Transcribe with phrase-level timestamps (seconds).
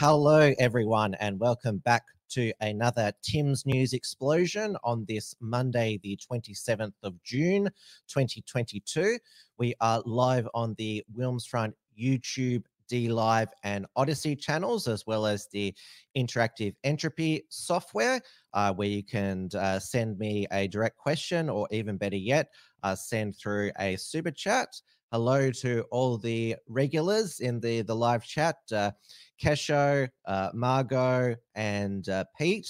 [0.00, 6.92] Hello, everyone, and welcome back to another Tim's News Explosion on this Monday, the 27th
[7.02, 7.64] of June,
[8.06, 9.18] 2022.
[9.58, 15.48] We are live on the Wilmsfront YouTube, D Live, and Odyssey channels, as well as
[15.48, 15.74] the
[16.16, 18.20] Interactive Entropy software,
[18.54, 22.50] uh, where you can uh, send me a direct question or even better yet,
[22.84, 24.80] uh, send through a super chat.
[25.10, 28.56] Hello to all the regulars in the, the live chat.
[28.70, 28.90] Uh,
[29.42, 32.68] Kesho, uh, Margot, and uh, Pete.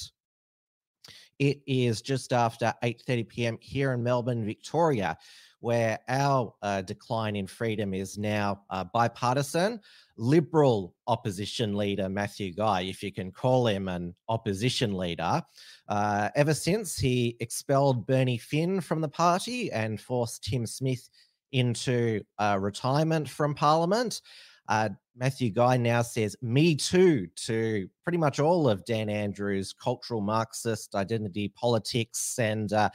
[1.40, 3.58] It is just after 8:30 p.m.
[3.60, 5.18] here in Melbourne, Victoria,
[5.58, 9.80] where our uh, decline in freedom is now uh, bipartisan.
[10.16, 15.42] Liberal opposition leader Matthew Guy, if you can call him an opposition leader,
[15.88, 21.08] uh, ever since he expelled Bernie Finn from the party and forced Tim Smith
[21.52, 24.22] into uh, retirement from Parliament.
[24.68, 30.20] Uh, Matthew Guy now says "Me too" to pretty much all of Dan Andrews' cultural
[30.20, 32.90] Marxist identity politics, and uh,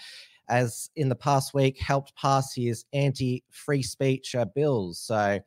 [0.50, 5.00] as in the past week, helped pass his anti-free speech uh, bills.
[5.00, 5.40] So.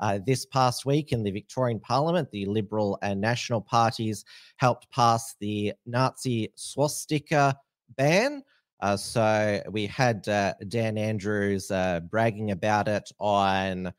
[0.00, 4.24] Uh, this past week in the Victorian Parliament, the Liberal and National parties
[4.56, 7.54] helped pass the Nazi swastika
[7.96, 8.42] ban.
[8.80, 13.92] Uh, so we had uh, Dan Andrews uh, bragging about it on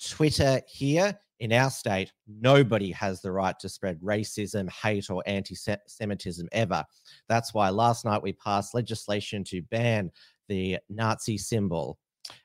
[0.00, 5.54] Twitter here in our state, nobody has the right to spread racism, hate, or anti
[5.86, 6.84] Semitism ever.
[7.28, 10.10] That's why last night we passed legislation to ban
[10.48, 11.98] the Nazi symbol,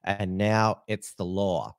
[0.04, 1.76] and now it's the law.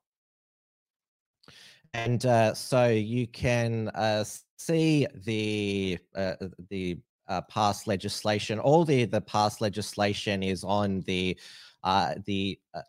[1.94, 4.25] And uh, so you can uh,
[4.56, 6.37] see the uh,
[6.71, 6.98] the
[7.32, 8.59] uh, past legislation.
[8.59, 11.38] All the the past legislation is on the
[11.82, 12.81] uh, the uh,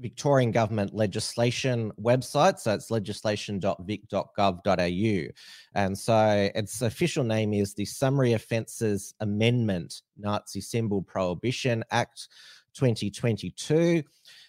[0.00, 2.58] Victorian government legislation website.
[2.58, 5.32] So it's legislation.vic.gov.au.
[5.74, 12.28] And so its official name is the Summary Offences Amendment Nazi Symbol Prohibition Act
[12.74, 14.04] 2022.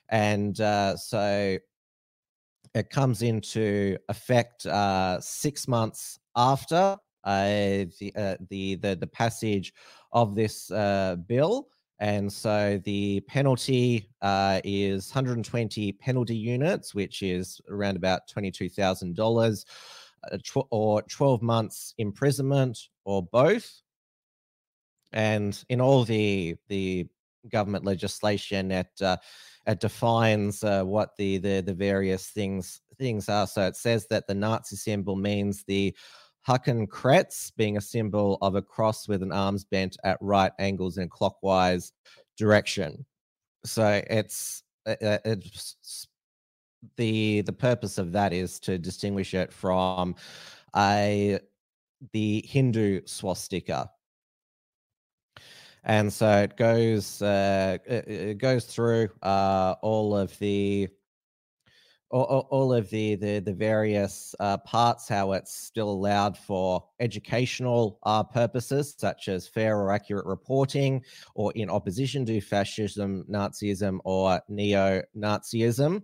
[0.10, 1.58] And uh, so
[2.76, 6.96] it comes into effect uh, six months after
[7.38, 9.74] the, uh, the, the, the passage
[10.12, 11.68] of this uh, bill.
[12.00, 19.66] And so the penalty uh, is 120 penalty units, which is around about $22,000,
[20.32, 23.82] uh, tw- or 12 months imprisonment, or both.
[25.12, 27.08] And in all the the
[27.52, 29.18] government legislation, it uh,
[29.66, 33.48] it defines uh, what the, the the various things things are.
[33.48, 35.96] So it says that the Nazi symbol means the
[36.48, 41.10] Hakenkreuz being a symbol of a cross with an arms bent at right angles in
[41.10, 41.92] clockwise
[42.38, 43.06] direction.
[43.66, 46.08] So it's uh, uh, it's
[46.98, 50.16] the the purpose of that is to distinguish it from
[50.76, 51.40] a
[52.14, 53.92] the Hindu swastika.
[55.84, 60.90] And so it goes uh, it, it goes through uh, all of the
[62.12, 68.00] all, all of the the, the various uh, parts, how it's still allowed for educational
[68.04, 71.04] uh, purposes, such as fair or accurate reporting,
[71.36, 76.04] or in opposition to fascism, Nazism, or neo Nazism.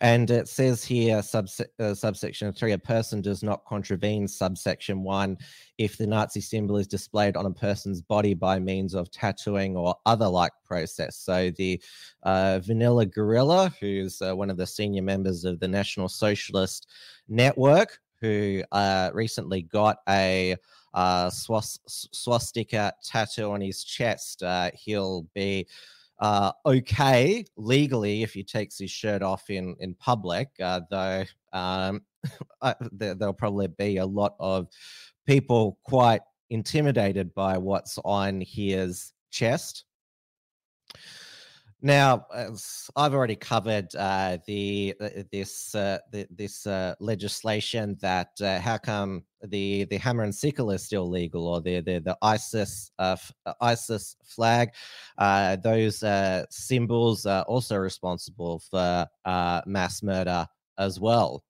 [0.00, 5.36] And it says here, subse- uh, subsection three, a person does not contravene subsection one
[5.78, 9.94] if the Nazi symbol is displayed on a person's body by means of tattooing or
[10.06, 11.16] other like process.
[11.16, 11.80] So the
[12.24, 16.88] uh, Vanilla Gorilla, who's uh, one of the senior members of the National Socialist
[17.28, 20.56] Network, who uh, recently got a
[20.94, 21.80] uh, swast-
[22.14, 25.66] swastika tattoo on his chest, uh, he'll be
[26.22, 32.00] uh, okay legally if he takes his shirt off in in public, uh, though um,
[32.92, 34.68] there, there'll probably be a lot of
[35.26, 39.84] people quite intimidated by what's on his chest.
[41.84, 42.26] Now,
[42.94, 48.78] I've already covered uh, the uh, this uh, the, this uh, legislation that uh, how
[48.78, 53.16] come the the hammer and sickle is still legal, or the the, the ISIS uh,
[53.60, 54.70] ISIS flag,
[55.64, 56.04] those
[56.50, 59.04] symbols are also responsible for
[59.66, 60.46] mass murder
[60.78, 61.42] as well.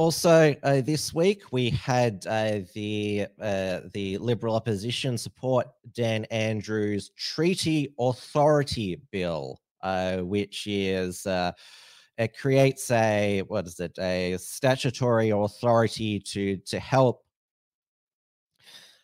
[0.00, 7.10] Also, uh, this week we had uh, the uh, the Liberal opposition support Dan Andrews'
[7.18, 11.52] Treaty Authority Bill, uh, which is uh,
[12.16, 17.22] it creates a what is it a statutory authority to to help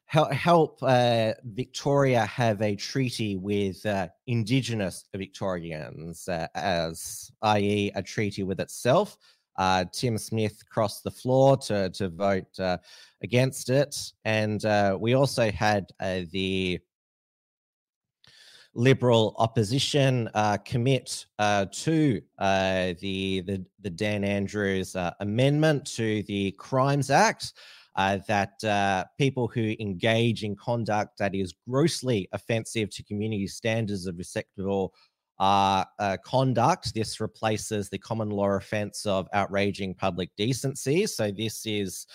[0.06, 8.02] help, help uh, Victoria have a treaty with uh, Indigenous Victorians, uh, as i.e., a
[8.02, 9.18] treaty with itself.
[9.58, 12.78] Uh, Tim Smith crossed the floor to to vote uh,
[13.22, 16.80] against it, and uh, we also had uh, the
[18.74, 22.94] Liberal opposition uh, commit uh, to the,
[23.40, 27.54] the the Dan Andrews amendment to the Crimes Act.
[27.96, 34.92] that people who engage in conduct that is grossly offensive to community standards of respectable
[35.38, 36.94] uh, uh, conduct.
[36.94, 41.06] This replaces the common law offence of outraging public decency.
[41.06, 42.06] So this is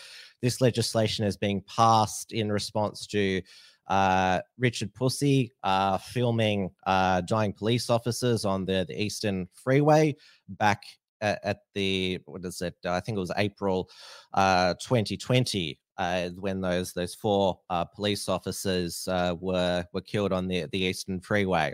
[0.41, 3.41] this legislation is being passed in response to
[3.87, 10.15] uh, Richard Pusey uh, filming uh, dying police officers on the, the Eastern Freeway
[10.47, 10.81] back
[11.19, 12.75] at, at, the what is it?
[12.85, 13.89] I think it was April
[14.35, 15.77] 2020.
[15.97, 17.59] Uh, when those those four
[17.93, 19.07] police officers
[19.39, 21.73] were were killed on the the Eastern Freeway,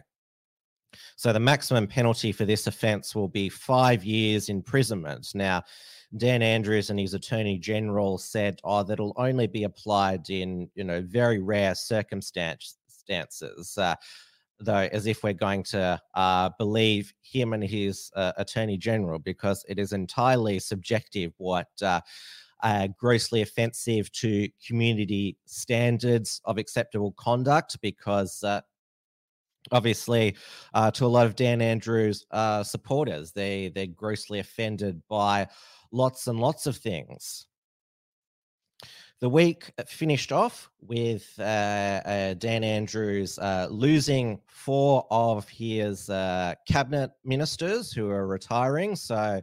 [1.16, 5.30] so the maximum penalty for this offence will be five years imprisonment.
[5.34, 5.64] Now,
[6.16, 11.02] Dan Andrews and his attorney general said, "Oh, that'll only be applied in you know
[11.02, 12.78] very rare circumstances."
[13.78, 13.96] Uh,
[14.60, 19.66] though, as if we're going to uh, believe him and his uh, attorney general, because
[19.68, 21.68] it is entirely subjective what.
[21.82, 22.02] Uh,
[22.64, 28.62] uh, grossly offensive to community standards of acceptable conduct because uh,
[29.72, 30.36] obviously
[30.74, 33.32] uh, to a lot of Dan Andrews uh, supporters.
[33.32, 35.48] They they're grossly offended by
[35.92, 37.48] lots and lots of things.
[39.20, 46.54] The week finished off with uh, uh Dan Andrews uh, losing four of his uh,
[46.68, 48.96] cabinet ministers who are retiring.
[48.96, 49.42] So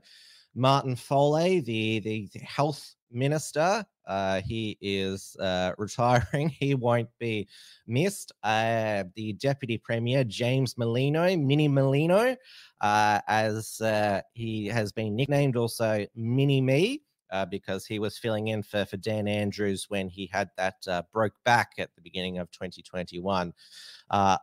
[0.55, 6.49] Martin Foley, the the health minister, uh, he is uh, retiring.
[6.49, 7.49] He won't be
[7.87, 8.33] missed.
[8.43, 12.37] Uh, the deputy premier, James Merlino, Mini Merlino,
[12.81, 17.03] uh, as uh, he has been nicknamed also Mini Me.
[17.33, 20.77] Uh, because he was filling in for, for Dan Andrews when he had that
[21.13, 23.53] broke back at the beginning of 2021.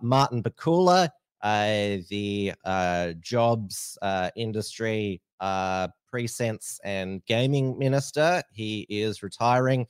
[0.01, 1.09] Martin Pakula,
[1.41, 2.53] the
[3.21, 3.97] jobs
[4.35, 5.21] industry
[6.11, 8.43] Presents and Gaming Minister.
[8.51, 9.87] He is retiring.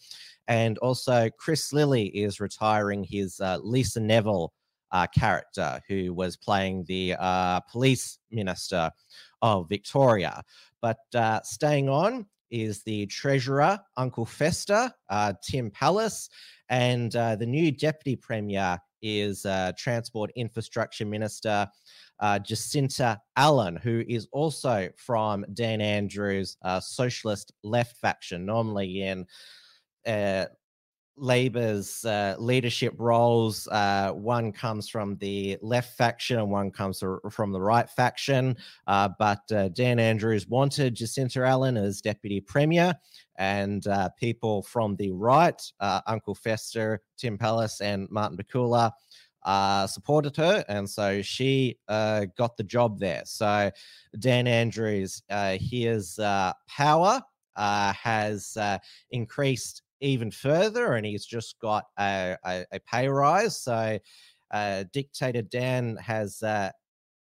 [0.48, 4.54] And also, Chris Lilley is retiring his uh, Lisa Neville
[4.92, 8.92] uh, character, who was playing the uh, police minister
[9.42, 10.44] of Victoria.
[10.82, 16.30] But uh, staying on is the treasurer, Uncle Fester, uh, Tim Pallas,
[16.70, 19.46] and uh, the new deputy premier is
[19.78, 21.68] Transport Infrastructure Minister
[22.22, 29.26] uh, Jacinta Allan, who is also from Dan Andrews' uh, socialist left faction, normally in
[30.06, 30.46] uh,
[31.18, 33.68] Labor's uh, leadership roles.
[33.68, 38.58] Uh, one comes from the left faction and one comes from the right faction.
[38.88, 42.96] Uh, but uh, Dan Andrews wanted Jacinta Allan as deputy premier,
[43.38, 48.92] and uh, people from the right, uh, Uncle Fester, Tim Pallas, and Martin Pakula,
[49.88, 53.24] supported her, and so she got the job there.
[53.26, 53.72] So
[54.20, 55.24] Dan Andrews,
[55.60, 56.20] his
[56.68, 57.22] power
[57.56, 58.58] has
[59.12, 63.58] increased even further, and he's just got a, a, a pay rise.
[63.58, 64.00] So
[64.92, 66.44] dictator Dan has.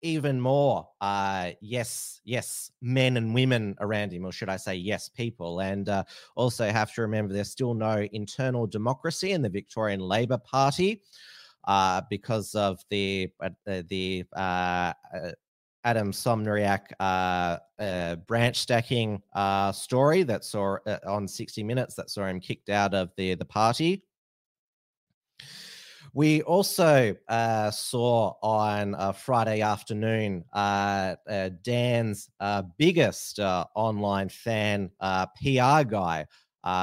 [0.02, 0.86] even more,
[1.60, 5.60] yes, yes, men and women around him, or should I say, yes, people.
[5.60, 5.88] And
[6.36, 11.02] also have to remember there's still no internal democracy in the Victorian Labor Party
[11.66, 13.50] uh, because of the uh,
[13.88, 15.32] the uh, uh
[15.86, 19.22] Adam Somyurek uh, uh, branch stacking
[19.72, 24.02] story that saw on 60 Minutes that saw him kicked out of the the party.
[26.12, 31.14] We also uh, saw on uh, Friday afternoon uh,
[31.62, 32.30] Dan's
[32.78, 36.26] biggest online fan, PR guy,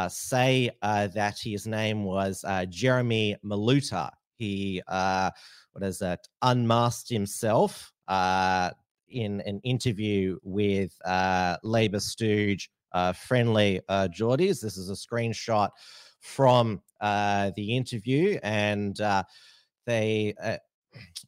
[0.08, 5.30] say that his name was Jeremy Maluta he uh,
[5.72, 8.72] what is that unmasked himself uh,
[9.14, 14.62] in an interview with uh, Labour stooge uh, Friendly uh, Jordies.
[14.62, 15.70] This is a screenshot
[16.20, 19.24] from uh, the interview, and uh,
[19.86, 20.36] they.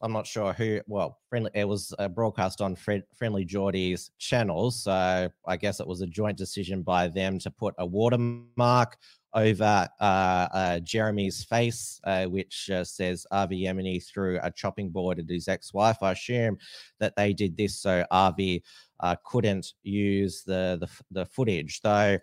[0.02, 0.80] I'm not sure who.
[0.86, 1.50] Well, friendly.
[1.54, 6.06] It was uh, broadcast on Fred, Friendly Jordies channel, so I guess it was a
[6.06, 8.96] joint decision by them to put a watermark
[9.34, 10.04] over uh,
[10.52, 15.46] uh, Jeremy's face, uh, which uh, says Avi Yemini threw a chopping board at his
[15.46, 15.98] ex-wife.
[16.02, 16.58] I assume
[17.00, 18.64] that they did this so Avi
[19.00, 21.80] uh, couldn't use the the, the footage.
[21.82, 22.18] Though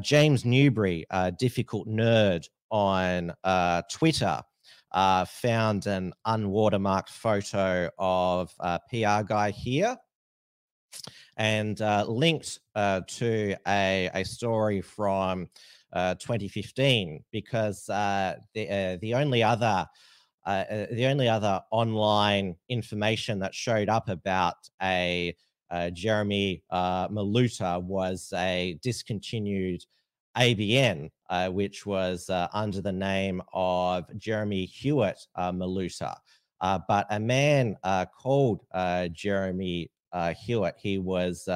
[0.00, 3.32] James Newbury, a difficult nerd on
[3.90, 4.40] Twitter,
[5.26, 9.96] found an unwatermarked photo of a PR guy here
[11.36, 15.48] and uh, linked uh, to a, a story from
[15.92, 19.86] uh, 2015 because uh, the uh, the only other
[20.46, 25.34] uh, the only other online information that showed up about a
[25.92, 29.84] Jeremy Maluta was a discontinued
[30.36, 36.14] ABN, Uh, which was uh, under the name of Jeremy Hewitt uh, Maluta.
[36.60, 37.76] but a man
[38.16, 38.60] called
[39.12, 39.90] Jeremy
[40.36, 41.48] Hewitt, he was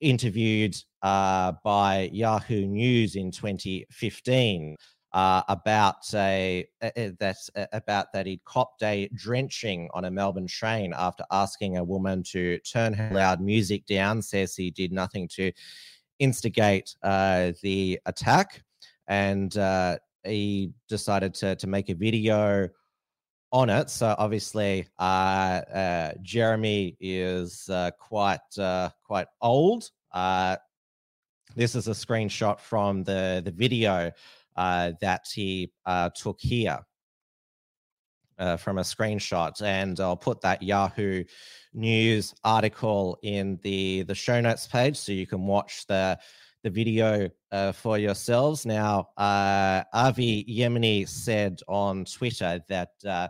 [0.00, 4.76] interviewed uh, by Yahoo News in 2015
[5.12, 6.66] uh, about a,
[7.72, 12.58] about that he'd copped a drenching on a Melbourne train after asking a woman to
[12.58, 14.20] turn her loud music down.
[14.20, 15.52] Says he did nothing to
[16.18, 18.62] instigate uh, the attack,
[19.08, 22.68] and uh, he decided to to make a video
[23.52, 23.90] on it.
[23.90, 29.90] So obviously, uh, uh, Jeremy is uh, quite uh, quite old.
[30.12, 30.56] Uh,
[31.54, 34.10] this is a screenshot from the the video
[34.56, 35.72] uh, that he
[36.14, 36.80] took here.
[38.58, 41.24] from a screenshot, and I'll put that Yahoo
[41.72, 46.18] News article in the the show notes page, so you can watch the
[46.66, 48.66] the video uh, for yourselves.
[48.66, 53.28] Now, uh, Avi Yemini said on Twitter that uh,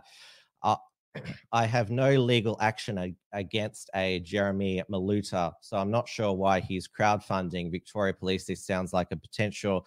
[1.51, 6.61] I have no legal action ag- against a Jeremy Maluta, so I'm not sure why
[6.61, 8.45] he's crowdfunding Victoria Police.
[8.45, 9.85] This sounds like a potential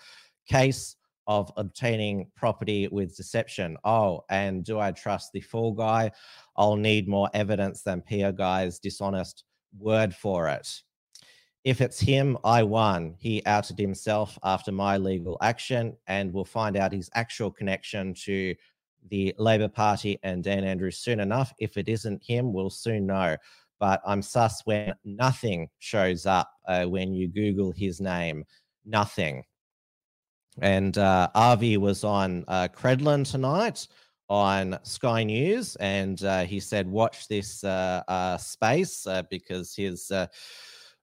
[0.49, 0.95] case
[1.27, 3.77] of obtaining property with deception.
[3.83, 6.13] Oh, and do I trust the fall guy?
[6.57, 9.43] I'll need more evidence than Pia Guy's dishonest
[9.77, 10.83] word for it.
[11.63, 13.17] If it's him, I won.
[13.19, 18.55] He outed himself after my legal action, and we'll find out his actual connection to
[19.11, 21.53] the Labor Party and Dan Andrews soon enough.
[21.59, 23.37] If it isn't him, we'll soon know.
[23.79, 28.45] But I'm sus when nothing shows up uh, when you Google his name.
[28.87, 29.45] Nothing.
[30.61, 33.87] And uh, Avi was on uh, Credlin tonight
[34.29, 40.11] on Sky News, and uh, he said, "Watch this uh, uh, space uh, because his."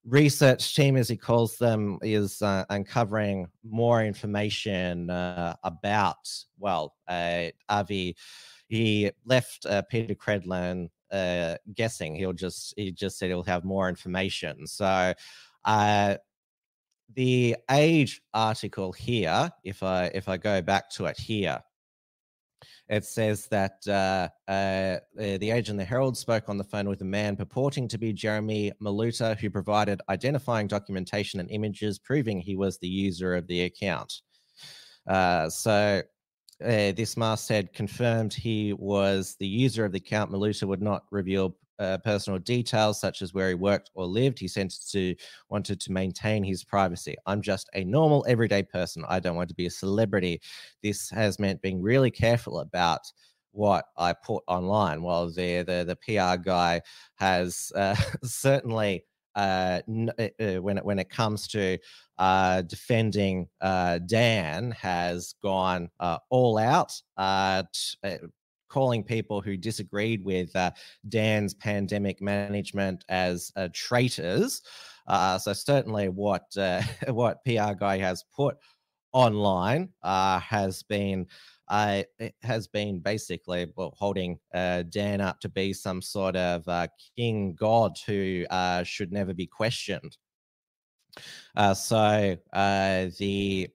[0.07, 7.47] Research team, as he calls them, is uh, uncovering more information uh, about, well, uh,
[7.67, 8.15] Avi.
[8.69, 12.15] He left uh, Peta Credlin uh, guessing.
[12.15, 14.65] He'll just, he just said he'll have more information.
[14.65, 15.13] So,
[15.65, 16.15] uh,
[17.15, 21.59] the age article here, if I if I go back to it here,
[22.89, 27.05] it says that uh, uh, the agent the Herald spoke on the phone with a
[27.05, 32.77] man purporting to be Jeremy Maluta, who provided identifying documentation and images proving he was
[32.77, 34.13] the user of the account.
[35.05, 36.01] Uh, so
[36.63, 40.31] uh, this masthead confirmed he was the user of the account.
[40.31, 44.39] Maluta would not reveal uh, personal details such as where he worked or lived.
[44.39, 45.15] He sent to
[45.49, 47.15] wanted to maintain his privacy.
[47.25, 49.03] I'm just a normal everyday person.
[49.07, 50.41] I don't want to be a celebrity.
[50.81, 53.01] This has meant being really careful about
[53.51, 55.01] what I put online.
[55.01, 56.81] While the the, the PR guy
[57.15, 59.03] has uh, certainly.
[59.35, 59.81] Uh,
[60.17, 61.77] uh, uh, when it when it comes to
[62.17, 65.91] uh, defending uh, Dan, has gone
[66.31, 66.99] all out.
[67.71, 68.17] T-
[68.67, 70.71] calling people who disagreed with uh,
[71.09, 74.61] Dan's pandemic management as uh, traitors.
[75.07, 78.57] Uh, so certainly, what uh, what PR guy has put
[79.13, 81.25] online uh, has been
[81.69, 82.03] uh,
[82.41, 88.45] has been basically well, holding Dan up to be some sort of king god who
[88.83, 90.17] should never be questioned.
[91.73, 93.69] so the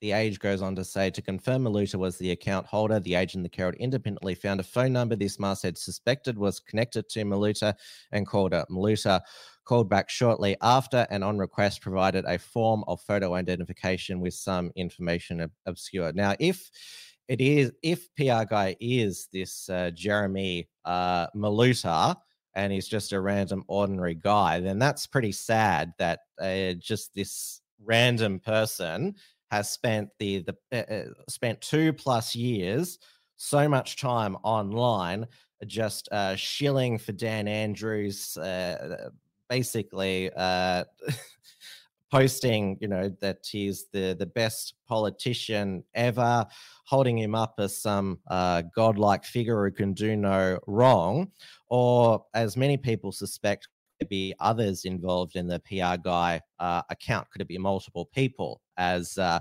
[0.00, 3.44] the age goes on to say to confirm Maluta was the account holder, the agent
[3.44, 7.74] the Herald independently found a phone number this masthead suspected was connected to Maluta
[8.12, 8.66] and called it.
[8.70, 9.20] Maluta
[9.64, 14.70] called back shortly after and on request provided a form of photo identification with some
[14.76, 16.12] information ob- obscure.
[16.12, 16.70] Now, if
[17.28, 22.16] it is if PR guy is this uh, Jeremy uh, Maluta
[22.54, 27.62] and he's just a random ordinary guy, then that's pretty sad that uh, just this
[27.82, 29.14] random person
[29.50, 32.98] has spent the the uh, uh spent two plus years
[33.36, 35.26] so much time online
[35.66, 39.10] just uh, shilling for Dan Andrews, uh,
[39.48, 40.84] basically uh,
[42.10, 46.46] posting, you know, that he's the the best politician ever,
[46.86, 51.30] holding him up as some uh, godlike figure who can do no wrong,
[51.68, 57.30] or as many people suspect, could be others involved in the PR guy uh, account.
[57.30, 58.60] Could it be multiple people?
[58.76, 59.40] As uh,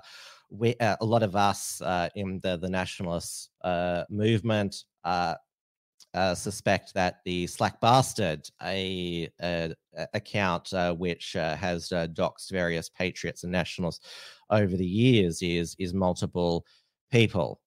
[0.53, 5.35] we, uh, a lot of us uh, in the the nationalist uh, movement uh,
[6.13, 9.73] uh, suspect that the Slack Bastard, a, a,
[10.13, 13.99] account which has doxed various patriots and nationals
[14.51, 16.65] over the years, is is multiple
[17.11, 17.59] people.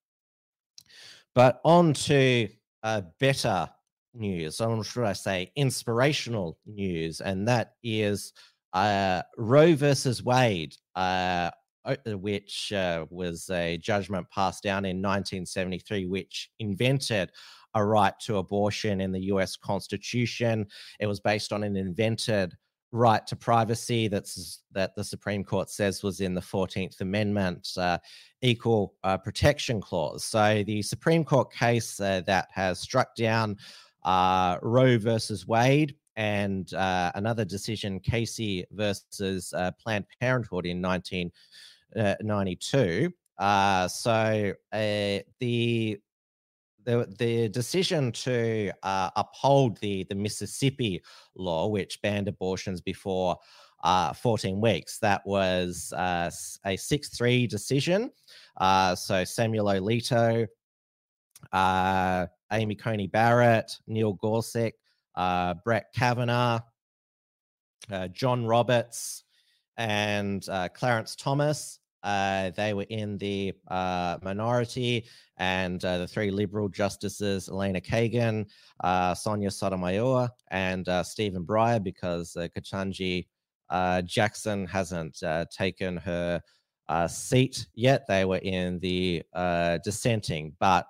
[1.35, 2.49] But on to
[3.19, 3.69] better
[4.15, 8.33] news, or should I say, inspirational news, and that is
[8.77, 10.77] uh, Roe versus Wade.
[12.07, 12.73] which
[13.11, 17.31] was a judgment passed down in 1973, which invented
[17.75, 20.67] a right to abortion in the US Constitution.
[20.99, 22.57] It was based on an invented
[22.93, 27.99] right to privacy that's that the Supreme Court says was in the 14th Amendment uh,
[28.43, 30.25] equal uh, protection clause.
[30.25, 33.57] So the Supreme Court case uh, that has struck down
[34.05, 43.13] uh, Roe versus Wade and uh, another decision, Casey versus uh, Planned Parenthood in 1992.
[43.89, 44.53] so
[45.41, 45.99] the
[46.87, 51.03] the, the decision to uh, uphold the, the Mississippi
[51.35, 53.37] law, which banned abortions before
[53.85, 56.31] uh, 14 weeks, that was uh,
[56.65, 58.11] a 6 3 decision.
[58.57, 60.47] Uh, so Samuel Alito,
[61.53, 64.73] uh, Amy Coney Barrett, Neil Gorsuch,
[65.17, 66.61] uh, Brett Kavanaugh,
[68.13, 69.25] John Roberts,
[69.77, 75.05] and Clarence Thomas uh, they were in the uh, minority,
[75.39, 78.47] and uh, the three liberal justices, Elena Kagan,
[78.85, 83.27] uh, Sonia Sotomayor, and uh, Stephen Breyer, because uh, Ketanji
[84.05, 86.41] Jackson hasn't taken her
[87.09, 88.07] seat yet.
[88.07, 89.25] They were in the
[89.83, 90.87] dissenting, but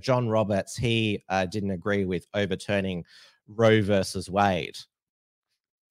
[0.00, 3.04] John Roberts, he didn't agree with overturning
[3.48, 4.76] Roe versus Wade.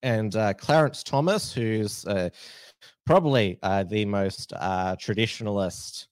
[0.01, 2.05] And Clarence Thomas, who's
[3.09, 6.05] probably uh, the most uh, traditionalist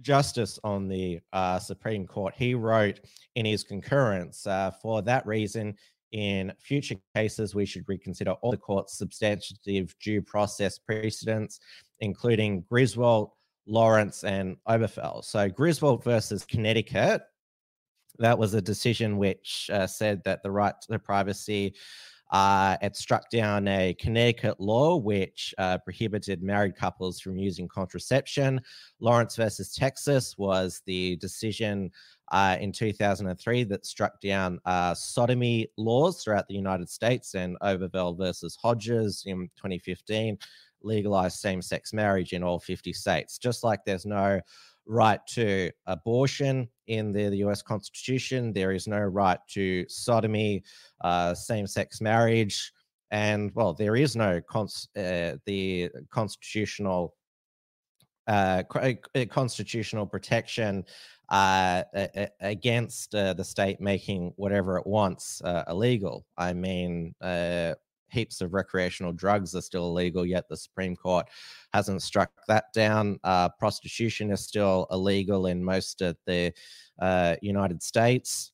[0.00, 2.34] justice on the uh, Supreme Court.
[2.36, 3.00] He wrote
[3.36, 5.76] in his concurrence, uh, for that reason,
[6.10, 11.60] in future cases, we should reconsider all the court's substantive due process precedents,
[12.00, 13.30] including Griswold,
[13.66, 15.24] Lawrence, and Obergefell.
[15.24, 17.22] So, Griswold versus Connecticut,
[18.18, 21.74] that was a decision which uh, said that the right to privacy
[22.30, 28.60] uh, it struck down a Connecticut law which uh, prohibited married couples from using contraception.
[29.00, 31.90] Lawrence versus Texas was the decision
[32.30, 38.16] uh, in 2003 that struck down uh, sodomy laws throughout the United States, and Obergefell
[38.16, 40.38] versus Hodges in 2015
[40.82, 43.38] legalized same sex marriage in all 50 states.
[43.38, 44.40] Just like there's no
[44.86, 48.52] right to abortion in the, the US Constitution.
[48.52, 50.62] There is no right to sodomy,
[51.00, 52.72] uh, same sex marriage.
[53.10, 57.14] And well, there is no cons- uh, the constitutional
[58.26, 58.62] uh,
[59.28, 60.84] constitutional protection
[61.30, 61.82] uh,
[62.40, 66.24] against uh, the state making whatever it wants uh, illegal.
[66.36, 67.74] I mean, uh,
[68.12, 71.26] heaps of recreational drugs are still illegal, yet the Supreme Court
[71.72, 73.18] hasn't struck that down.
[73.24, 76.52] Uh, prostitution is still illegal in most of the
[77.00, 78.52] uh, United States.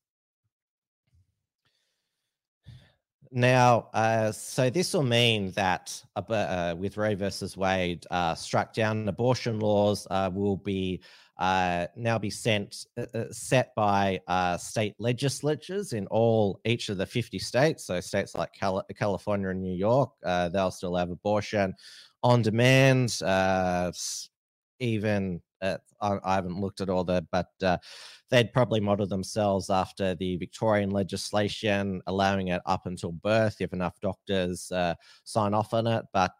[3.32, 9.08] Now, uh, so this will mean that uh, with Roe versus Wade uh, struck down,
[9.08, 11.02] abortion laws uh, will be
[11.38, 16.96] uh, now be sent uh, uh, set by uh, state legislatures in all each of
[16.96, 17.84] the 50 states.
[17.84, 21.74] So states like Cal- California and New York, uh, they'll still have abortion
[22.22, 23.20] on demand.
[23.22, 23.92] Uh,
[24.80, 27.48] even I, I, haven't looked at all the, but
[28.30, 33.98] they'd probably model themselves after the Victorian legislation, allowing it up until birth if enough
[34.00, 34.70] doctors
[35.24, 36.04] sign off on it.
[36.12, 36.34] But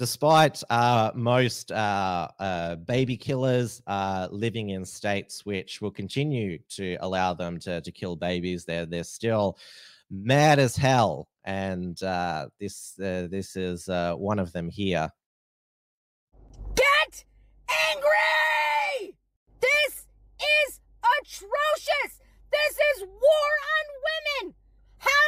[0.00, 6.96] despite uh, most uh, uh, baby killers uh, living in states which will continue to
[7.02, 9.58] allow them to, to kill babies, they're they're still
[10.10, 15.10] mad as hell, and uh, this uh, this is one of them here.
[16.74, 17.24] Get
[17.90, 19.14] angry!
[19.60, 20.06] This
[20.40, 20.80] is
[21.20, 22.12] atrocious!
[22.50, 24.54] This is war on women!
[24.96, 25.26] How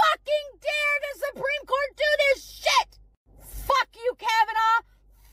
[0.00, 2.97] fucking dare the Supreme Court do this shit?
[3.68, 4.80] Fuck you, Kavanaugh!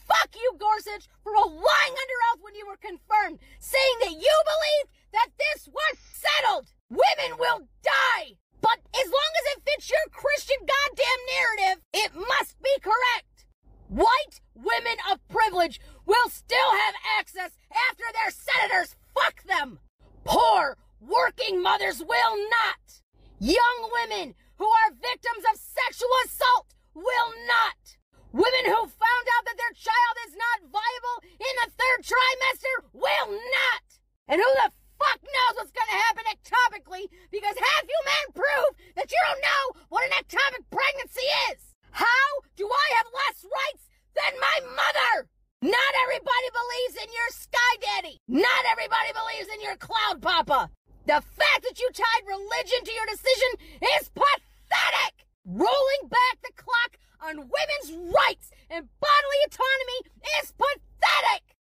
[0.03, 4.91] Fuck you, Gorsuch, for lying under oath when you were confirmed, saying that you believed
[5.13, 6.67] that this was settled!
[6.89, 8.35] Women will die!
[8.59, 13.45] But as long as it fits your Christian goddamn narrative, it must be correct!
[13.87, 19.79] White women of privilege will still have access after their senators fuck them!
[20.25, 22.99] Poor working mothers will not!
[23.39, 27.95] Young women who are victims of sexual assault will not!
[28.35, 33.31] Women who found out that their child is not viable in the third trimester will
[33.31, 33.87] not!
[34.27, 39.07] And who the fuck knows what's gonna happen ectopically because half you men prove that
[39.07, 41.79] you don't know what an ectopic pregnancy is!
[41.95, 42.27] How
[42.59, 43.87] do I have less rights
[44.19, 45.31] than my mother?
[45.63, 48.19] Not everybody believes in your sky daddy.
[48.27, 50.75] Not everybody believes in your cloud papa.
[51.07, 55.23] The fact that you tied religion to your decision is pathetic!
[55.47, 60.11] Rolling back the clock on women's rights and bodily autonomy
[60.41, 61.55] is pathetic!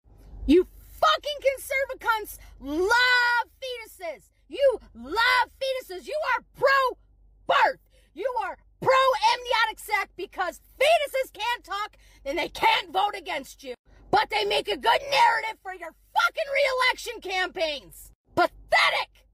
[0.46, 0.66] You
[1.00, 4.28] fucking conservative love fetuses!
[4.48, 6.06] You love fetuses!
[6.06, 6.98] You are pro
[7.46, 7.80] birth!
[8.12, 11.96] You are pro amniotic sac because fetuses can't talk
[12.26, 13.74] and they can't vote against you.
[14.10, 18.10] But they make a good narrative for your fucking re-election campaigns!
[18.34, 19.28] Pathetic!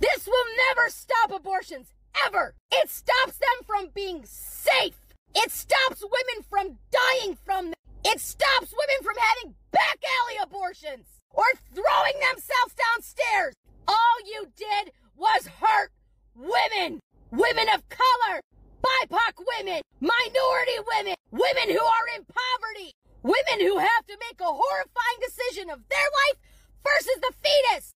[0.00, 1.92] This will never stop abortions,
[2.26, 2.56] ever!
[2.72, 5.07] It stops them from being safe!
[5.34, 7.74] It stops women from dying from them!
[8.04, 11.06] It stops women from having back alley abortions!
[11.30, 13.54] Or throwing themselves downstairs!
[13.86, 15.90] All you did was hurt
[16.34, 17.00] women!
[17.30, 18.40] Women of color!
[18.82, 19.82] BIPOC women!
[20.00, 21.14] Minority women!
[21.30, 22.92] Women who are in poverty!
[23.22, 26.38] Women who have to make a horrifying decision of their life
[26.82, 27.92] versus the fetus!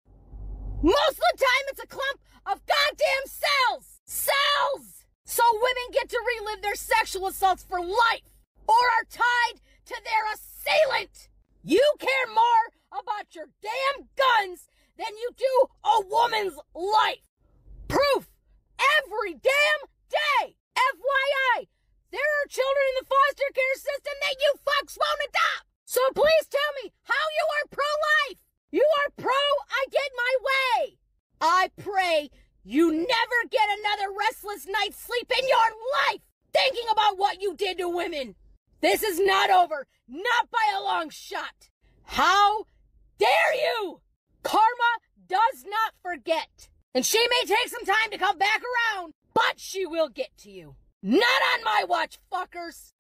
[0.82, 4.00] Most of the time, it's a clump of goddamn cells!
[4.04, 5.02] Cells!
[5.24, 8.28] So women get to relive their sexual assaults for life
[8.68, 11.28] or are tied to their assailant.
[11.64, 14.68] You care more about your damn guns
[14.98, 15.54] than you do
[15.88, 17.24] a woman's life.
[17.88, 18.28] Proof
[19.00, 20.56] every damn day.
[20.76, 21.68] FYI,
[22.10, 25.64] there are children in the foster care system that you fucks won't adopt.
[25.84, 28.38] So please tell me how you are pro-life.
[28.70, 30.98] You are pro I get my way.
[31.40, 32.30] I pray
[32.64, 35.58] you never get another restless night's sleep in your
[36.06, 36.20] life
[36.52, 38.36] thinking about what you did to women.
[38.80, 41.70] This is not over, not by a long shot.
[42.04, 42.66] How
[43.18, 44.00] dare you?
[44.42, 44.62] Karma
[45.28, 46.68] does not forget.
[46.94, 50.50] And she may take some time to come back around, but she will get to
[50.50, 50.76] you.
[51.02, 52.92] Not on my watch, fuckers.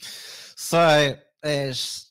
[0.00, 2.10] so, is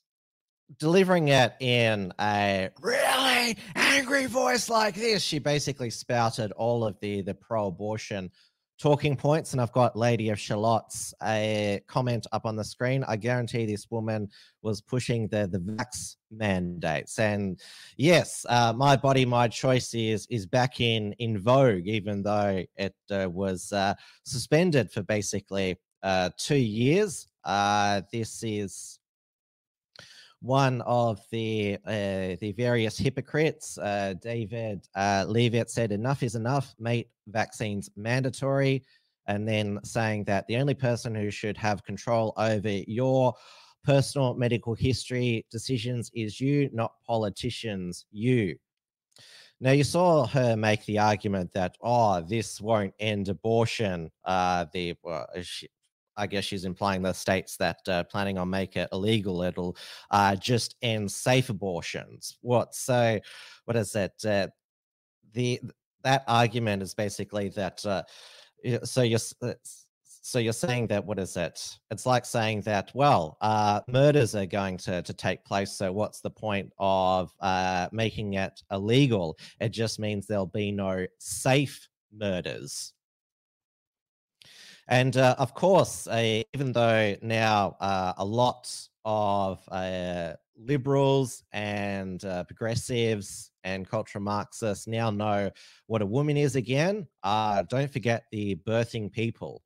[1.06, 7.22] delivering it in a really angry voice like this, she basically spouted all of the
[7.22, 8.32] the pro-abortion
[8.82, 13.04] talking points, and I've got Lady of Shalott's a comment up on the screen.
[13.08, 14.30] I guarantee this woman
[14.64, 17.60] was pushing the the vax mandates, and
[17.98, 22.96] yes, uh, my body, my choice is is back in in vogue, even though it
[23.12, 27.28] uh, was uh, suspended for basically uh, two years.
[27.44, 28.98] Uh, this is
[30.46, 36.76] one of the uh, the various hypocrites, uh, David uh, Leavitt, said, "Enough is enough.
[36.80, 38.84] Make vaccines mandatory."
[39.28, 43.34] And then saying that the only person who should have control over your
[43.84, 48.06] personal medical history decisions is you, not politicians.
[48.12, 48.56] You.
[49.62, 54.12] Now, you saw her make the argument that, oh, this won't end abortion.
[54.26, 55.70] Uh, the well, she,
[56.18, 59.76] I guess she's implying the states that uh, planning on make it illegal, it'll
[60.12, 62.38] uh, just end safe abortions.
[62.42, 63.20] What so?
[63.66, 64.14] What is it?
[64.26, 64.48] Uh,
[65.34, 65.62] the
[66.04, 67.86] that argument is basically that.
[67.86, 68.04] Uh,
[68.84, 69.20] so you're
[70.26, 71.78] so you're saying that what is it?
[71.92, 75.72] It's like saying that well, uh, murders are going to to take place.
[75.72, 79.38] So what's the point of uh, making it illegal?
[79.60, 82.95] It just means there'll be no safe murders.
[84.88, 88.72] And uh, of course, uh, even though now uh, a lot
[89.04, 95.50] of uh, liberals and uh, progressives and cultural Marxists now know
[95.88, 99.64] what a woman is again, uh, don't forget the birthing people.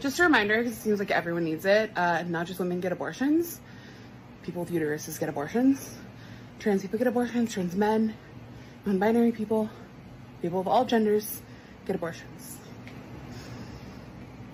[0.00, 3.60] Just a reminder, because it seems like everyone needs it, not just women get abortions,
[4.42, 5.96] people with uteruses get abortions,
[6.58, 8.14] trans people get abortions, trans men,
[8.86, 9.68] non binary people,
[10.40, 11.42] people of all genders
[11.86, 12.61] get abortions.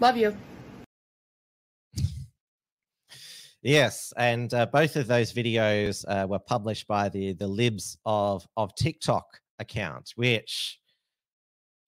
[0.01, 0.37] Love you.
[3.63, 8.47] Yes, and uh, both of those videos uh, were published by the the libs of
[8.57, 9.27] of TikTok
[9.59, 10.79] account, which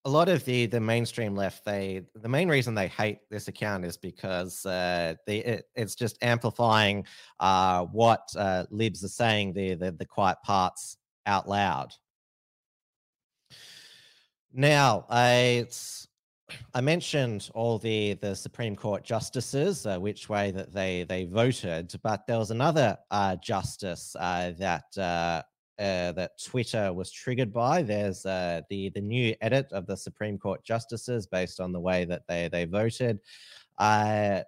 [0.04, 3.84] a lot of the the mainstream left they the main reason they hate this account
[3.84, 7.06] is because uh, they it, it's just amplifying
[7.38, 10.96] uh, what uh, libs are saying the, the the quiet parts
[11.26, 11.92] out loud.
[14.52, 15.66] Now, I
[16.74, 21.92] I mentioned all the the Supreme Court justices, uh, which way that they they voted,
[22.02, 25.42] but there was another uh, justice uh, that uh,
[25.80, 27.82] uh, that Twitter was triggered by.
[27.82, 32.04] There's uh, the the new edit of the Supreme Court justices based on the way
[32.04, 33.18] that they they voted.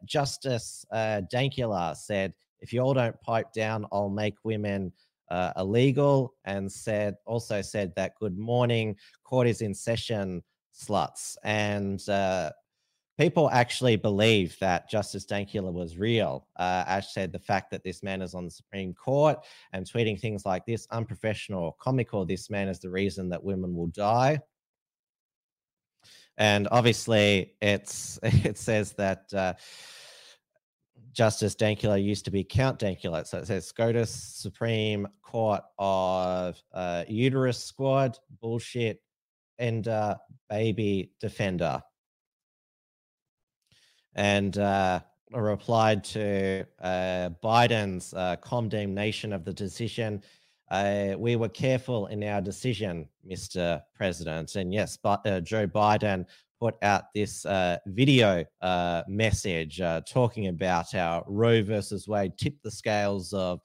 [0.04, 4.92] Justice Dankula said, "If you all don't pipe down, I'll make women."
[5.56, 10.42] illegal and said also said that good morning court is in session
[10.74, 11.36] sluts.
[11.44, 12.52] And uh,
[13.18, 16.48] people actually believe that Justice Dankula was real.
[16.56, 19.38] Uh, Ash said the fact that this man is on the Supreme Court
[19.72, 23.88] and tweeting things like this, unprofessional, comical, this man is the reason that women will
[23.88, 24.40] die.
[26.38, 29.54] And obviously, it's it says that uh,
[31.12, 33.26] Justice Dankula used to be Count Dankula.
[33.26, 38.18] So it says SCOTUS Supreme Court of uh, Uterus Squad.
[38.40, 39.02] Bullshit
[39.58, 40.16] and uh,
[40.48, 41.82] baby defender.
[44.14, 45.00] And uh,
[45.32, 50.22] replied to uh, Biden's uh, condemnation of the decision.
[50.70, 53.82] Uh, we were careful in our decision, Mr.
[53.94, 54.56] President.
[54.56, 56.26] And yes, but, uh, Joe Biden
[56.60, 57.44] put out this
[57.86, 58.44] video
[59.08, 63.60] message talking about how Roe versus Wade tipped the scales of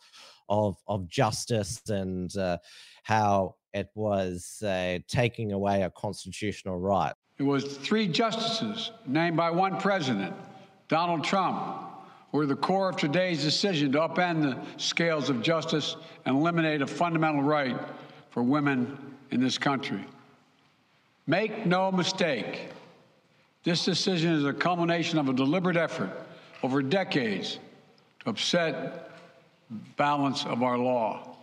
[0.50, 2.58] of of justice and uh,
[3.04, 7.14] how it was uh, taking away a constitutional right.
[7.38, 10.36] It was three justices named by one president,
[10.88, 11.84] Donald Trump,
[12.32, 16.88] were the core of today's decision to upend the scales of justice and eliminate a
[16.88, 17.78] fundamental right
[18.32, 18.98] for women
[19.32, 20.04] in this country.
[21.28, 22.70] Make no mistake,
[23.64, 26.10] this decision is a culmination of a deliberate effort
[26.64, 27.60] over decades
[28.22, 29.12] to upset
[29.70, 31.37] the balance of our law.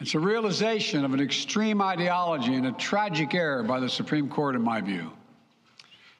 [0.00, 4.54] It's a realization of an extreme ideology and a tragic error by the Supreme Court,
[4.54, 5.10] in my view.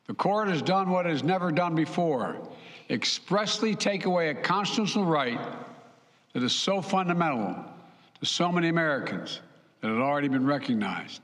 [0.06, 2.36] The court has done what it has never done before
[2.88, 5.40] expressly take away a constitutional right
[6.32, 7.56] that is so fundamental
[8.20, 9.40] to so many Americans
[9.80, 11.20] that had already been recognized.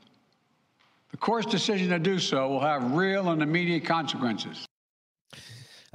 [1.11, 4.65] The court's decision to do so will have real and immediate consequences.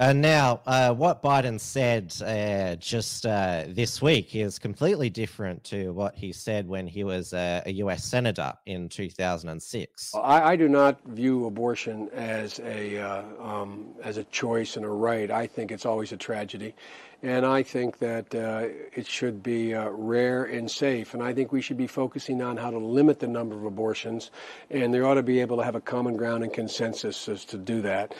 [0.00, 5.92] Uh, now, uh, what Biden said uh, just uh, this week is completely different to
[5.92, 8.04] what he said when he was a U.S.
[8.04, 10.14] senator in 2006.
[10.14, 14.88] I, I do not view abortion as a uh, um, as a choice and a
[14.88, 15.32] right.
[15.32, 16.76] I think it's always a tragedy,
[17.24, 21.14] and I think that uh, it should be rare and safe.
[21.14, 24.30] And I think we should be focusing on how to limit the number of abortions,
[24.70, 27.58] and there ought to be able to have a common ground and consensus as to
[27.58, 28.14] do that.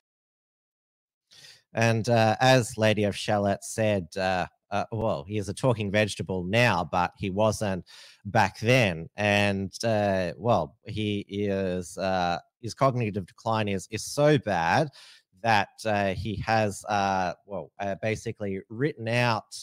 [1.74, 6.44] And uh, as Lady of Shalott said, uh, uh, well, he is a talking vegetable
[6.44, 7.84] now, but he wasn't
[8.26, 9.08] back then.
[9.16, 14.88] And uh, well, he is uh, his cognitive decline is is so bad
[15.42, 17.70] that uh, he has well
[18.02, 19.54] basically written out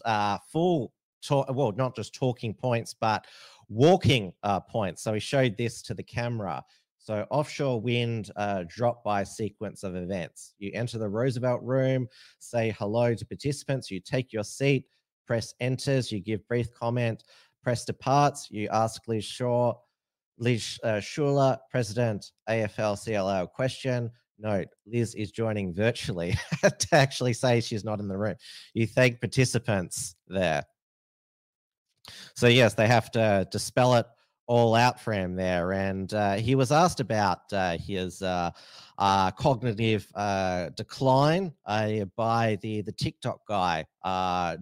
[0.52, 3.26] full talk, well not just talking points but
[3.68, 4.32] walking
[4.70, 5.04] points.
[5.04, 6.63] So he showed this to the camera.
[7.06, 10.56] So offshore wind uh, drop by sequence of events.
[10.58, 12.08] You enter the Roosevelt room,
[12.39, 14.86] say hello to participants, you take your seat,
[15.28, 17.24] press enters, you give brief comment,
[17.63, 19.76] press departs, you ask Liz Shaw,
[20.39, 24.10] Liz uh, Shuler, President AFL CIO question.
[24.39, 28.34] Note, Liz is joining virtually to actually say she's not in the room.
[28.74, 30.63] You thank participants there.
[32.36, 34.08] So yes, they have to dispel it
[34.48, 35.74] all out for him there.
[35.74, 38.52] And uh, he was asked about uh, his uh,
[38.98, 43.86] uh cognitive uh, decline uh, by the, the TikTok guy,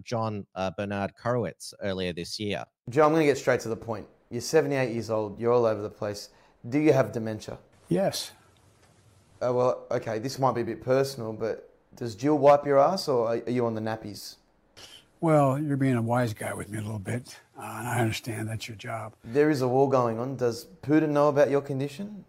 [0.04, 2.64] John Bernard Horowitz, earlier this year.
[2.90, 4.06] Joe, I'm going to get straight to the point.
[4.30, 6.30] You're 78 years old, you're all over the place.
[6.68, 7.58] Do you have dementia?
[7.88, 8.32] Yes.
[9.40, 13.28] well, okay, this might be a bit personal, but does Jill wipe your ass or
[13.28, 14.36] are you on the nappies?
[15.24, 18.46] Well, you're being a wise guy with me a little bit, uh, and I understand
[18.46, 19.14] that's your job.
[19.24, 20.36] There is a war going on.
[20.36, 22.26] Does Putin know about your condition?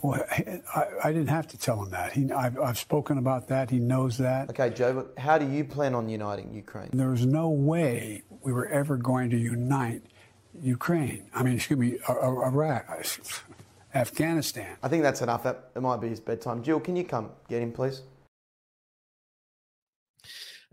[0.00, 2.12] Well, I, I didn't have to tell him that.
[2.12, 3.68] He, I've, I've, spoken about that.
[3.68, 4.48] He knows that.
[4.50, 6.90] Okay, Joe, but how do you plan on uniting Ukraine?
[6.92, 10.02] There was no way we were ever going to unite
[10.62, 11.28] Ukraine.
[11.34, 12.86] I mean, excuse me, Iraq,
[13.96, 14.76] Afghanistan.
[14.84, 15.42] I think that's enough.
[15.42, 16.62] That it might be his bedtime.
[16.62, 18.02] Jill, can you come get him, please?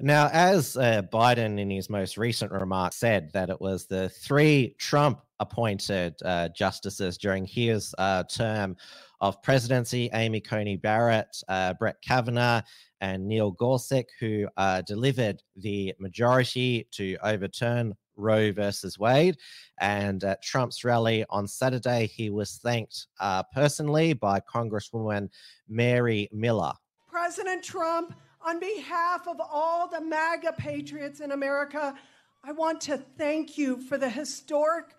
[0.04, 4.76] Now, as uh, Biden in his most recent remarks said that it was the three
[4.78, 8.76] Trump appointed uh, justices during his uh, term
[9.22, 12.62] of presidency Amy Coney Barrett, uh, Brett Kavanaugh,
[13.00, 19.38] and Neil Gorsuch, who uh, delivered the majority to overturn Roe versus Wade.
[19.80, 25.30] And at Trump's rally on Saturday, he was thanked uh, personally by Congresswoman
[25.70, 26.74] Mary Miller.
[27.08, 28.14] President Trump,
[28.46, 31.96] on behalf of all the MAGA patriots in America,
[32.44, 34.96] I want to thank you for the historic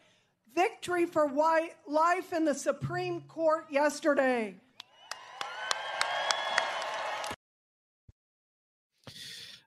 [0.54, 1.30] victory for
[1.86, 4.56] life in the Supreme Court yesterday.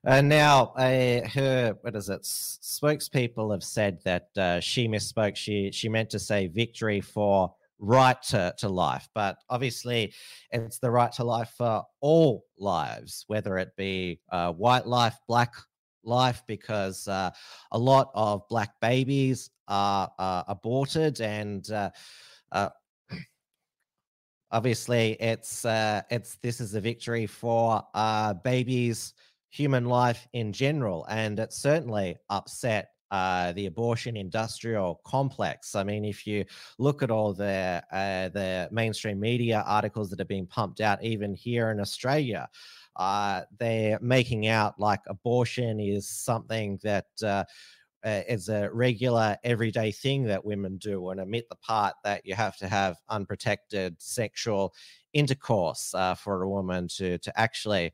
[0.06, 2.22] Uh, now, uh, her what is it?
[2.22, 5.36] Spokespeople have said that uh, she misspoke.
[5.36, 10.12] She she meant to say victory for right to, to life, but obviously,
[10.50, 15.54] it's the right to life for all lives, whether it be uh, white life, black
[16.04, 17.30] life, because uh,
[17.72, 20.10] a lot of black babies are
[20.48, 21.90] aborted, and uh,
[24.50, 25.64] obviously, it's
[26.10, 27.82] it's this is a victory for
[28.42, 29.14] babies
[29.50, 31.06] human life in general.
[31.08, 35.74] And it certainly upset uh, the abortion industrial complex.
[35.74, 36.44] I mean, if you
[36.78, 41.34] look at all the uh, the mainstream media articles that are being pumped out, even
[41.34, 42.48] here in Australia,
[42.96, 47.44] uh, they're making out like abortion is something that uh,
[48.04, 52.34] uh, is a regular everyday thing that women do, and omit the part that you
[52.34, 54.74] have to have unprotected sexual
[55.14, 57.92] intercourse uh, for a woman to to actually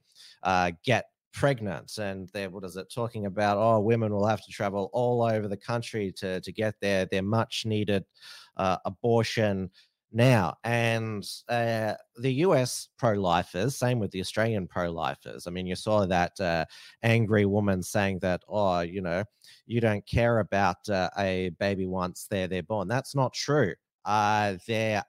[0.84, 4.88] get pregnant and they're what is it talking about oh women will have to travel
[4.92, 8.04] all over the country to to get their their much needed
[8.56, 9.68] uh, abortion
[10.16, 10.56] now.
[10.62, 16.40] And uh, the us pro-lifers same with the australian pro-lifers i mean you saw that
[16.40, 16.64] uh,
[17.02, 19.24] angry woman saying that oh you know
[19.66, 22.88] you don't care about uh, a baby once they're they're born.
[22.88, 23.74] That's not true.
[24.04, 25.02] Uh, there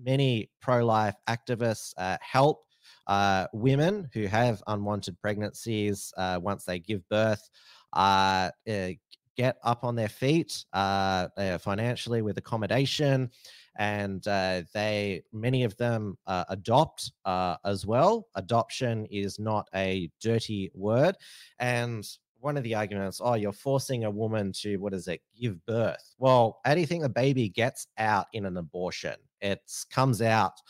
[0.00, 2.64] many pro-life activists uh, help
[3.06, 7.50] uh, women who have unwanted pregnancies uh, once they give birth
[7.92, 8.94] uh, eh,
[9.36, 13.30] get up on their feet uh, financially with accommodation
[13.76, 16.16] and uh, they many of them
[16.48, 18.28] adopt as well.
[18.34, 21.16] Adoption is not a dirty word
[21.58, 22.06] and
[22.40, 26.14] one of the arguments oh you're forcing a woman to what is it give birth?
[26.18, 29.60] Well how do you think a baby gets out in an abortion it
[29.90, 30.60] comes out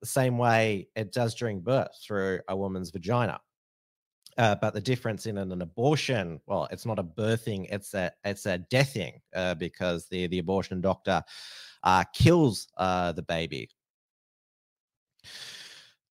[0.00, 3.40] the same way it does during birth through a woman's vagina.
[4.38, 8.44] Uh, but the difference in an, abortion, well, it's not a birthing; it's a it's
[8.44, 11.22] a deathing uh, because the the abortion doctor
[11.82, 13.70] uh, kills uh, the baby.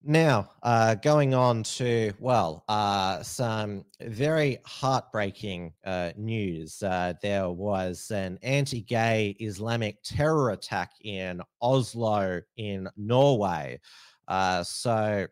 [0.08, 6.84] Now, uh, going on to, well, uh, some very heartbreaking uh, news.
[6.84, 13.80] Uh, there was an anti gay Islamic terror attack in Oslo, in Norway.
[14.28, 15.26] Uh, so,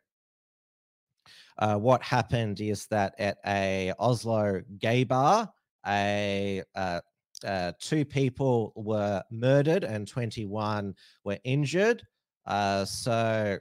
[1.60, 5.54] uh, what happened is that at a Oslo gay bar,
[5.86, 6.64] a
[7.80, 12.02] two people were murdered and 21 were injured.
[12.48, 13.60] so,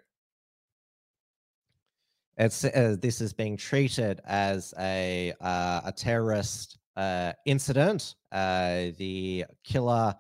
[2.37, 8.15] it's uh, this is being treated as a uh, a terrorist uh, incident.
[8.31, 10.15] Uh, the killer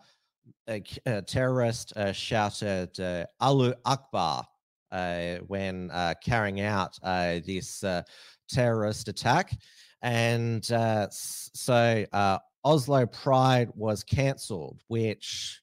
[0.68, 4.44] uh, uh, terrorist shouted "Alu Akbar"
[5.46, 5.90] when
[6.22, 7.82] carrying out this
[8.48, 9.52] terrorist attack,
[10.02, 14.80] and so Oslo Pride was cancelled.
[14.88, 15.60] Which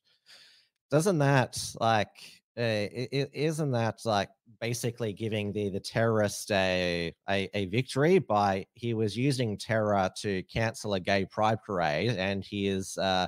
[0.89, 2.09] doesn't that like?
[2.57, 9.17] isn't that like basically giving the the terrorist a, a, a victory by he was
[9.17, 13.27] using terror to cancel a gay pride parade, and his uh,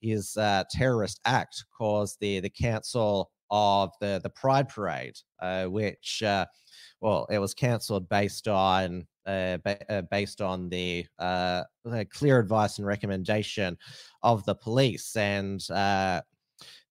[0.00, 6.22] his uh, terrorist act caused the the cancel of the the pride parade, uh, which
[6.22, 6.46] uh,
[7.00, 12.78] well it was cancelled based on uh, ba- uh, based on the, the clear advice
[12.78, 13.76] and recommendation
[14.22, 15.16] of the police.
[15.16, 15.60] And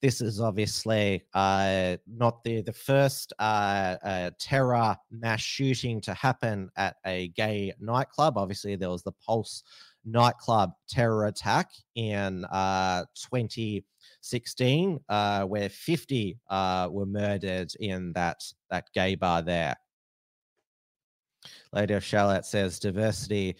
[0.06, 6.70] this is obviously uh, not the the first uh, uh, terror mass shooting to happen
[6.78, 8.38] at a gay nightclub.
[8.38, 9.64] Obviously, there was the Pulse
[10.06, 18.86] nightclub terror attack in uh, 2016, uh, where 50 uh, were murdered in that that
[18.94, 19.76] gay bar there.
[21.74, 23.56] Lady of Shalott says diversity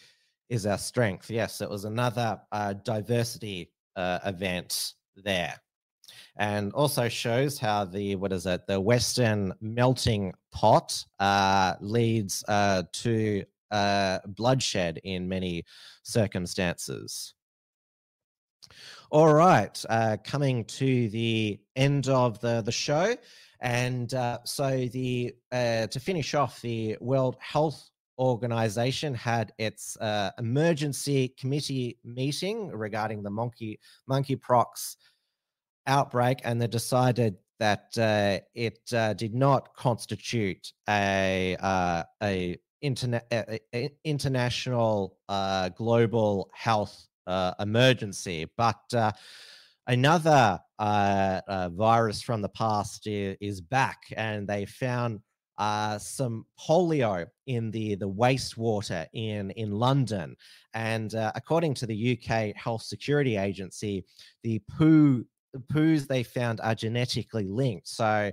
[0.50, 1.32] is our strength.
[1.32, 2.40] Yes, it was another
[2.84, 5.56] diversity event there
[6.38, 12.84] and also shows how the what is it the western melting pot uh, leads uh,
[12.92, 15.64] to uh, bloodshed in many
[16.04, 17.34] circumstances.
[19.12, 23.16] All right, uh, coming to the end of the the show,
[23.62, 29.98] and uh, so the uh, to finish off, the World Health Organization had its
[30.40, 34.96] emergency committee meeting regarding the monkey monkey monkeypox
[35.88, 43.60] outbreak, and they decided that uh, it uh, did not constitute a uh, a, interna-
[44.04, 49.12] international uh, global health uh, emergency, but uh,
[49.88, 55.20] another virus from the past is, is back, and they found
[55.58, 60.36] uh, some polio in the the wastewater in in London,
[60.74, 64.04] and uh, according to the UK Health Security Agency,
[64.44, 65.26] the poo
[65.56, 67.88] the poos they found are genetically linked.
[67.88, 68.32] So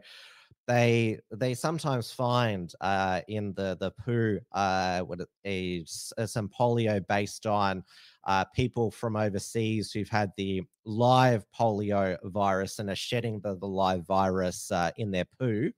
[0.66, 6.48] they they sometimes find uh, in the the poo uh, what it is uh, some
[6.48, 7.84] polio based on
[8.26, 13.66] uh, people from overseas who've had the live polio virus and are shedding the, the
[13.66, 15.70] live virus uh, in their poo.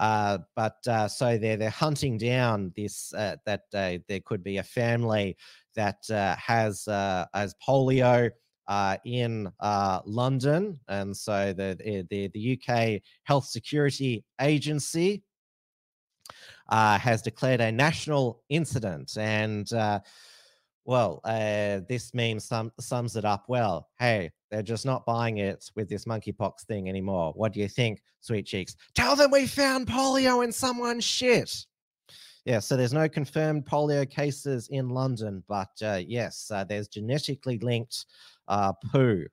[0.00, 4.56] Uh, but uh, so they're they're hunting down this uh, that uh, there could be
[4.56, 5.36] a family
[5.74, 8.30] that uh, has uh, has polio
[8.72, 11.76] uh, in uh, London, and so the,
[12.08, 15.22] the the UK Health Security Agency
[16.70, 20.00] uh, has declared a national incident, and uh,
[20.86, 23.90] well, uh, this meme sum, sums it up well.
[23.98, 27.32] Hey, they're just not buying it with this monkeypox thing anymore.
[27.36, 28.74] What do you think, sweet cheeks?
[28.94, 31.66] Tell them we found polio in someone's shit.
[32.44, 37.58] Yeah, so there's no confirmed polio cases in London, but uh, yes, uh, there's genetically
[37.58, 38.06] linked
[38.48, 39.24] uh, poo.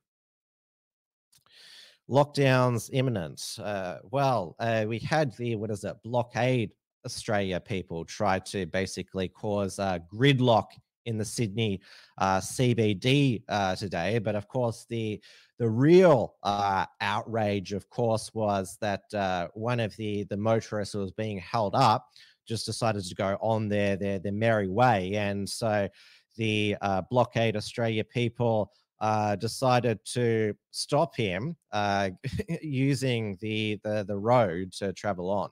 [2.09, 3.57] Lockdowns imminent.
[3.61, 6.71] Uh, well, uh, we had the, what is it, blockade
[7.05, 10.65] Australia people try to basically cause uh, gridlock
[11.05, 11.81] in the Sydney
[12.17, 14.19] uh, CBD uh, today.
[14.19, 15.21] But of course, the
[15.57, 21.11] the real uh, outrage, of course, was that uh, one of the the motorists was
[21.11, 22.07] being held up
[22.47, 25.87] just decided to go on their their their merry way, and so
[26.37, 28.71] the uh, blockade Australia people.
[29.01, 32.09] Uh, decided to stop him uh,
[32.61, 35.49] using the, the the road to travel on.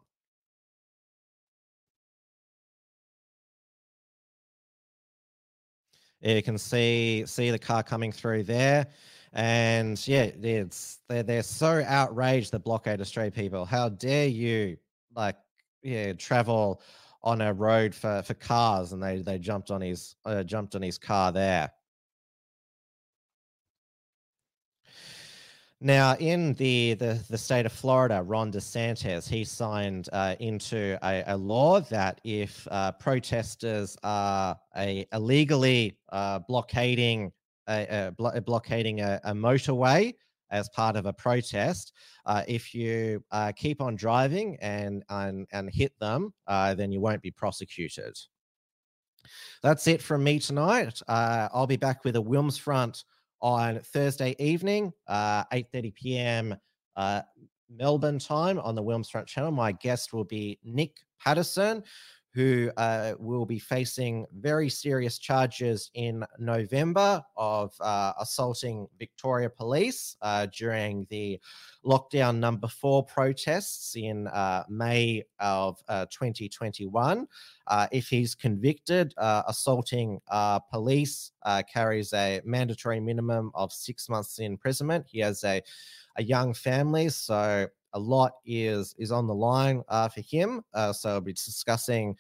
[6.21, 8.87] You can see see the car coming through there,
[9.33, 12.51] and yeah, it's they're they're so outraged.
[12.51, 14.77] The blockade Australia people, how dare you
[15.15, 15.35] like
[15.83, 16.81] yeah travel
[17.23, 20.81] on a road for for cars, and they they jumped on his uh, jumped on
[20.81, 21.71] his car there.
[25.80, 31.23] Now, in the, the, the state of Florida, Ron DeSantis, he signed uh, into a,
[31.28, 37.32] a, law that if uh, protesters are a, illegally uh, blockading
[37.67, 40.15] a, blo- blockading a, a, motorway
[40.49, 41.93] as part of a protest,
[42.25, 47.01] uh, if you uh, keep on driving and and, and hit them, uh, then you
[47.01, 48.17] won't be prosecuted.
[49.61, 50.99] That's it from me tonight.
[51.07, 53.03] I'll be back with a Wilms front
[53.41, 56.55] on Thursday evening, uh, 8.30 p.m.
[56.95, 57.21] Uh,
[57.69, 59.51] Melbourne time on the Wilms Front channel.
[59.51, 61.83] My guest will be Nick Patterson,
[62.38, 70.15] who uh, will be facing very serious charges in November of uh, assaulting Victoria Police
[70.21, 71.39] uh, during the
[71.83, 77.27] lockdown number four protests in uh, May of uh, 2021.
[77.65, 80.21] Uh, if he's convicted, assaulting
[80.71, 81.31] police
[81.73, 85.07] carries a mandatory minimum of six months imprisonment.
[85.09, 85.63] He has a
[86.17, 90.61] a young family, so a lot is is on the line uh, for him.
[90.73, 92.15] Uh, so I'll be discussing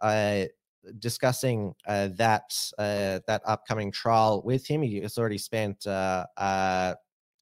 [0.00, 0.44] uh,
[0.98, 4.82] discussing uh, that uh, that upcoming trial with him.
[4.82, 6.94] He has already spent uh, uh,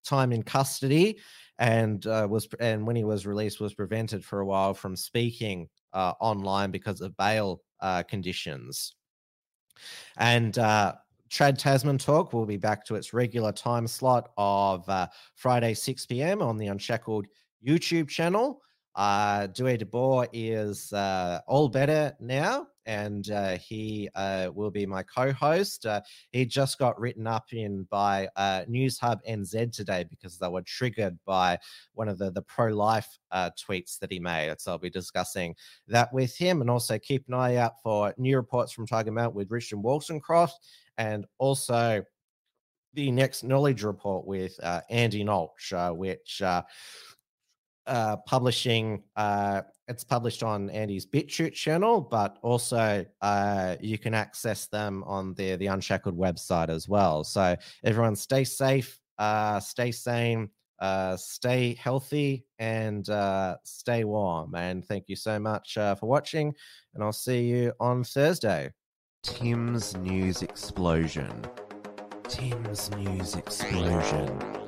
[0.04, 1.18] time in custody
[1.58, 6.70] and was and when he was released was prevented for a while from speaking online
[6.70, 7.62] because of bail
[8.08, 8.94] conditions.
[10.16, 10.56] And
[11.30, 16.06] Trad Tasman Talk will be back to its regular time slot of uh, Friday 6
[16.06, 16.40] p.m.
[16.40, 17.26] on the Unshackled
[17.66, 18.62] YouTube channel.
[18.98, 25.04] Uh, Dewey DeBoer is uh, all better now, and uh, he uh, will be my
[25.04, 25.86] co-host.
[25.86, 26.00] Uh,
[26.32, 31.16] he just got written up in by uh, Newshub NZ today because they were triggered
[31.24, 31.56] by
[31.92, 34.60] one of the the pro-life uh, tweets that he made.
[34.60, 35.54] So I'll be discussing
[35.86, 39.32] that with him, and also keep an eye out for new reports from Tiger Mount
[39.32, 40.54] with Richard Wollstonecroft,
[40.96, 42.02] and also
[42.94, 44.58] the next knowledge report with
[44.90, 46.42] Andy Nolch, which
[47.88, 49.02] uh, publishing.
[49.16, 55.34] Uh, it's published on Andy's BitChute channel, but also uh, you can access them on
[55.34, 57.24] the the Unshackled website as well.
[57.24, 63.08] So everyone, stay safe, uh, stay sane, uh, stay healthy, and
[63.64, 64.54] stay warm.
[64.54, 66.54] And thank you so much for watching.
[66.94, 68.70] And I'll see you on Thursday.
[69.22, 71.32] Tim's News Explosion.
[72.28, 74.67] Tim's News Explosion.